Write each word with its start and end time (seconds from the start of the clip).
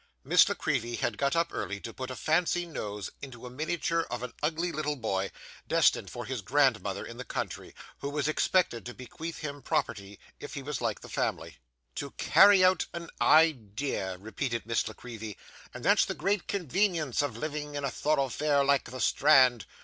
Miss 0.23 0.49
La 0.49 0.55
Creevy 0.55 0.95
had 0.95 1.15
got 1.15 1.35
up 1.35 1.49
early 1.51 1.79
to 1.81 1.93
put 1.93 2.09
a 2.09 2.15
fancy 2.15 2.65
nose 2.65 3.11
into 3.21 3.45
a 3.45 3.51
miniature 3.51 4.07
of 4.09 4.23
an 4.23 4.33
ugly 4.41 4.71
little 4.71 4.95
boy, 4.95 5.29
destined 5.67 6.09
for 6.09 6.25
his 6.25 6.41
grandmother 6.41 7.05
in 7.05 7.17
the 7.17 7.23
country, 7.23 7.75
who 7.99 8.09
was 8.09 8.27
expected 8.27 8.83
to 8.87 8.95
bequeath 8.95 9.41
him 9.41 9.61
property 9.61 10.19
if 10.39 10.55
he 10.55 10.63
was 10.63 10.81
like 10.81 11.01
the 11.01 11.07
family. 11.07 11.59
'To 11.93 12.09
carry 12.17 12.63
out 12.65 12.87
an 12.93 13.11
idea,' 13.21 14.17
repeated 14.17 14.65
Miss 14.65 14.87
La 14.87 14.95
Creevy; 14.95 15.37
'and 15.71 15.85
that's 15.85 16.05
the 16.05 16.15
great 16.15 16.47
convenience 16.47 17.21
of 17.21 17.37
living 17.37 17.75
in 17.75 17.83
a 17.85 17.91
thoroughfare 17.91 18.63
like 18.63 18.89
the 18.89 18.99
Strand. 18.99 19.67